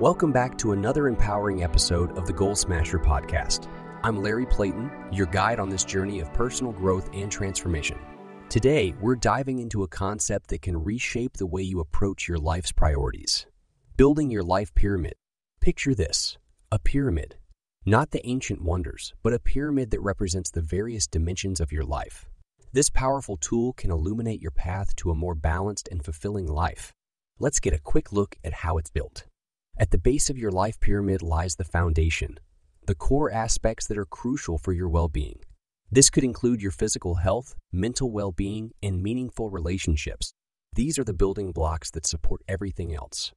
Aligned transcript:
Welcome 0.00 0.30
back 0.30 0.58
to 0.58 0.72
another 0.72 1.08
empowering 1.08 1.62
episode 1.62 2.18
of 2.18 2.26
the 2.26 2.32
Goal 2.34 2.54
Smasher 2.54 2.98
podcast. 2.98 3.66
I'm 4.02 4.22
Larry 4.22 4.44
Playton, 4.44 4.90
your 5.10 5.24
guide 5.24 5.58
on 5.58 5.70
this 5.70 5.84
journey 5.84 6.20
of 6.20 6.34
personal 6.34 6.70
growth 6.70 7.08
and 7.14 7.32
transformation. 7.32 7.98
Today, 8.50 8.92
we're 9.00 9.16
diving 9.16 9.58
into 9.58 9.84
a 9.84 9.88
concept 9.88 10.48
that 10.48 10.60
can 10.60 10.84
reshape 10.84 11.38
the 11.38 11.46
way 11.46 11.62
you 11.62 11.80
approach 11.80 12.28
your 12.28 12.36
life's 12.36 12.72
priorities 12.72 13.46
building 13.96 14.30
your 14.30 14.42
life 14.42 14.74
pyramid. 14.74 15.14
Picture 15.62 15.94
this 15.94 16.36
a 16.70 16.78
pyramid. 16.78 17.36
Not 17.86 18.10
the 18.10 18.26
ancient 18.26 18.60
wonders, 18.60 19.14
but 19.22 19.32
a 19.32 19.38
pyramid 19.38 19.92
that 19.92 20.02
represents 20.02 20.50
the 20.50 20.60
various 20.60 21.06
dimensions 21.06 21.58
of 21.58 21.72
your 21.72 21.84
life. 21.84 22.28
This 22.70 22.90
powerful 22.90 23.38
tool 23.38 23.72
can 23.72 23.90
illuminate 23.90 24.42
your 24.42 24.50
path 24.50 24.94
to 24.96 25.10
a 25.10 25.14
more 25.14 25.34
balanced 25.34 25.88
and 25.90 26.04
fulfilling 26.04 26.46
life. 26.46 26.92
Let's 27.38 27.60
get 27.60 27.72
a 27.72 27.78
quick 27.78 28.12
look 28.12 28.36
at 28.44 28.52
how 28.52 28.76
it's 28.76 28.90
built. 28.90 29.24
At 29.78 29.90
the 29.90 29.98
base 29.98 30.30
of 30.30 30.38
your 30.38 30.50
life 30.50 30.80
pyramid 30.80 31.20
lies 31.20 31.56
the 31.56 31.64
foundation, 31.64 32.38
the 32.86 32.94
core 32.94 33.30
aspects 33.30 33.86
that 33.86 33.98
are 33.98 34.06
crucial 34.06 34.56
for 34.56 34.72
your 34.72 34.88
well 34.88 35.08
being. 35.08 35.40
This 35.90 36.08
could 36.08 36.24
include 36.24 36.62
your 36.62 36.70
physical 36.70 37.16
health, 37.16 37.54
mental 37.72 38.10
well 38.10 38.32
being, 38.32 38.72
and 38.82 39.02
meaningful 39.02 39.50
relationships. 39.50 40.32
These 40.72 40.98
are 40.98 41.04
the 41.04 41.12
building 41.12 41.52
blocks 41.52 41.90
that 41.90 42.06
support 42.06 42.40
everything 42.48 42.94
else. 42.94 43.32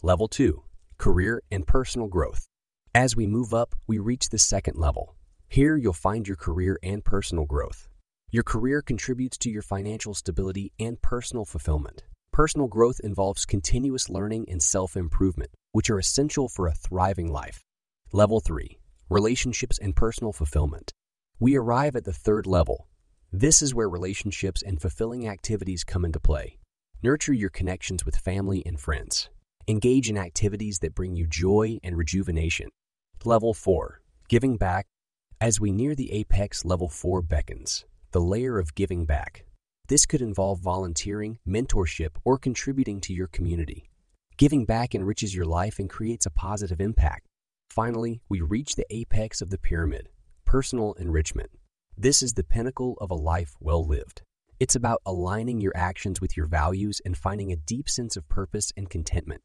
Level 0.00 0.28
2 0.28 0.62
Career 0.96 1.42
and 1.50 1.66
Personal 1.66 2.08
Growth. 2.08 2.46
As 2.94 3.14
we 3.14 3.26
move 3.26 3.52
up, 3.52 3.74
we 3.86 3.98
reach 3.98 4.30
the 4.30 4.38
second 4.38 4.78
level. 4.78 5.14
Here, 5.50 5.76
you'll 5.76 5.92
find 5.92 6.26
your 6.26 6.36
career 6.38 6.78
and 6.82 7.04
personal 7.04 7.44
growth. 7.44 7.86
Your 8.30 8.44
career 8.44 8.80
contributes 8.80 9.36
to 9.38 9.50
your 9.50 9.60
financial 9.60 10.14
stability 10.14 10.72
and 10.80 11.02
personal 11.02 11.44
fulfillment. 11.44 12.04
Personal 12.32 12.66
growth 12.66 12.98
involves 13.04 13.44
continuous 13.44 14.08
learning 14.08 14.46
and 14.48 14.62
self 14.62 14.96
improvement, 14.96 15.50
which 15.72 15.90
are 15.90 15.98
essential 15.98 16.48
for 16.48 16.66
a 16.66 16.74
thriving 16.74 17.30
life. 17.32 17.62
Level 18.12 18.40
3 18.40 18.78
Relationships 19.08 19.78
and 19.78 19.96
Personal 19.96 20.32
Fulfillment. 20.32 20.92
We 21.38 21.56
arrive 21.56 21.96
at 21.96 22.04
the 22.04 22.12
third 22.12 22.46
level. 22.46 22.88
This 23.32 23.60
is 23.60 23.74
where 23.74 23.88
relationships 23.88 24.62
and 24.62 24.80
fulfilling 24.80 25.28
activities 25.28 25.84
come 25.84 26.04
into 26.04 26.20
play. 26.20 26.58
Nurture 27.02 27.32
your 27.32 27.50
connections 27.50 28.06
with 28.06 28.16
family 28.16 28.62
and 28.64 28.78
friends. 28.78 29.28
Engage 29.66 30.08
in 30.08 30.16
activities 30.16 30.78
that 30.78 30.94
bring 30.94 31.16
you 31.16 31.26
joy 31.26 31.78
and 31.82 31.96
rejuvenation. 31.96 32.68
Level 33.24 33.52
4 33.54 34.00
Giving 34.28 34.56
Back. 34.56 34.86
As 35.40 35.60
we 35.60 35.72
near 35.72 35.94
the 35.94 36.12
apex, 36.12 36.64
Level 36.64 36.88
4 36.88 37.22
beckons 37.22 37.84
the 38.12 38.20
layer 38.20 38.58
of 38.58 38.74
giving 38.74 39.06
back. 39.06 39.46
This 39.88 40.04
could 40.04 40.20
involve 40.20 40.60
volunteering, 40.60 41.38
mentorship, 41.48 42.10
or 42.24 42.38
contributing 42.38 43.00
to 43.00 43.14
your 43.14 43.26
community. 43.26 43.88
Giving 44.42 44.64
back 44.64 44.92
enriches 44.92 45.36
your 45.36 45.44
life 45.44 45.78
and 45.78 45.88
creates 45.88 46.26
a 46.26 46.30
positive 46.32 46.80
impact. 46.80 47.28
Finally, 47.70 48.22
we 48.28 48.40
reach 48.40 48.74
the 48.74 48.92
apex 48.92 49.40
of 49.40 49.50
the 49.50 49.56
pyramid 49.56 50.08
personal 50.44 50.94
enrichment. 50.94 51.48
This 51.96 52.22
is 52.24 52.34
the 52.34 52.42
pinnacle 52.42 52.98
of 53.00 53.12
a 53.12 53.14
life 53.14 53.54
well 53.60 53.86
lived. 53.86 54.22
It's 54.58 54.74
about 54.74 55.00
aligning 55.06 55.60
your 55.60 55.70
actions 55.76 56.20
with 56.20 56.36
your 56.36 56.46
values 56.46 57.00
and 57.04 57.16
finding 57.16 57.52
a 57.52 57.56
deep 57.56 57.88
sense 57.88 58.16
of 58.16 58.28
purpose 58.28 58.72
and 58.76 58.90
contentment. 58.90 59.42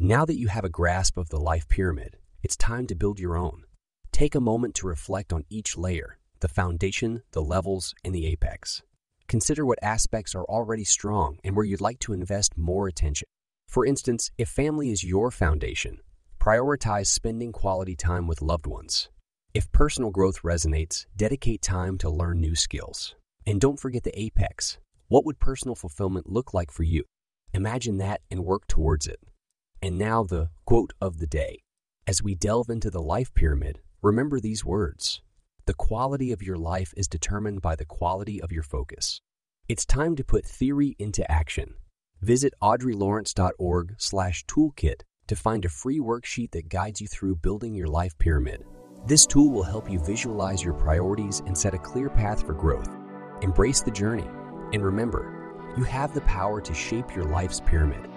Now 0.00 0.24
that 0.24 0.36
you 0.36 0.48
have 0.48 0.64
a 0.64 0.68
grasp 0.68 1.16
of 1.16 1.28
the 1.28 1.38
life 1.38 1.68
pyramid, 1.68 2.16
it's 2.42 2.56
time 2.56 2.88
to 2.88 2.96
build 2.96 3.20
your 3.20 3.36
own. 3.36 3.62
Take 4.10 4.34
a 4.34 4.40
moment 4.40 4.74
to 4.74 4.88
reflect 4.88 5.32
on 5.32 5.44
each 5.48 5.76
layer 5.76 6.18
the 6.40 6.48
foundation, 6.48 7.22
the 7.30 7.42
levels, 7.42 7.94
and 8.04 8.12
the 8.12 8.26
apex. 8.26 8.82
Consider 9.28 9.64
what 9.64 9.78
aspects 9.80 10.34
are 10.34 10.44
already 10.46 10.82
strong 10.82 11.38
and 11.44 11.54
where 11.54 11.64
you'd 11.64 11.80
like 11.80 12.00
to 12.00 12.12
invest 12.12 12.58
more 12.58 12.88
attention. 12.88 13.28
For 13.70 13.86
instance, 13.86 14.32
if 14.36 14.48
family 14.48 14.90
is 14.90 15.04
your 15.04 15.30
foundation, 15.30 15.98
prioritize 16.40 17.06
spending 17.06 17.52
quality 17.52 17.94
time 17.94 18.26
with 18.26 18.42
loved 18.42 18.66
ones. 18.66 19.08
If 19.54 19.70
personal 19.70 20.10
growth 20.10 20.42
resonates, 20.42 21.06
dedicate 21.16 21.62
time 21.62 21.96
to 21.98 22.10
learn 22.10 22.40
new 22.40 22.56
skills. 22.56 23.14
And 23.46 23.60
don't 23.60 23.78
forget 23.78 24.02
the 24.02 24.20
apex. 24.20 24.78
What 25.06 25.24
would 25.24 25.38
personal 25.38 25.76
fulfillment 25.76 26.28
look 26.28 26.52
like 26.52 26.72
for 26.72 26.82
you? 26.82 27.04
Imagine 27.54 27.98
that 27.98 28.22
and 28.28 28.44
work 28.44 28.66
towards 28.66 29.06
it. 29.06 29.20
And 29.80 29.96
now, 29.96 30.24
the 30.24 30.50
quote 30.64 30.92
of 31.00 31.18
the 31.18 31.28
day. 31.28 31.60
As 32.08 32.24
we 32.24 32.34
delve 32.34 32.70
into 32.70 32.90
the 32.90 33.00
life 33.00 33.32
pyramid, 33.34 33.78
remember 34.02 34.40
these 34.40 34.64
words 34.64 35.22
The 35.66 35.74
quality 35.74 36.32
of 36.32 36.42
your 36.42 36.58
life 36.58 36.92
is 36.96 37.06
determined 37.06 37.62
by 37.62 37.76
the 37.76 37.84
quality 37.84 38.42
of 38.42 38.50
your 38.50 38.64
focus. 38.64 39.20
It's 39.68 39.86
time 39.86 40.16
to 40.16 40.24
put 40.24 40.44
theory 40.44 40.96
into 40.98 41.30
action. 41.30 41.74
Visit 42.22 42.52
audreylawrence.org 42.60 43.94
slash 43.96 44.44
toolkit 44.44 45.02
to 45.26 45.36
find 45.36 45.64
a 45.64 45.70
free 45.70 46.00
worksheet 46.00 46.50
that 46.50 46.68
guides 46.68 47.00
you 47.00 47.06
through 47.06 47.36
building 47.36 47.74
your 47.74 47.86
life 47.86 48.18
pyramid. 48.18 48.64
This 49.06 49.24
tool 49.24 49.50
will 49.50 49.62
help 49.62 49.90
you 49.90 49.98
visualize 49.98 50.62
your 50.62 50.74
priorities 50.74 51.40
and 51.46 51.56
set 51.56 51.72
a 51.72 51.78
clear 51.78 52.10
path 52.10 52.44
for 52.44 52.52
growth. 52.52 52.90
Embrace 53.40 53.80
the 53.80 53.90
journey. 53.90 54.28
And 54.74 54.84
remember, 54.84 55.72
you 55.78 55.84
have 55.84 56.12
the 56.12 56.20
power 56.22 56.60
to 56.60 56.74
shape 56.74 57.14
your 57.14 57.24
life's 57.24 57.60
pyramid. 57.60 58.10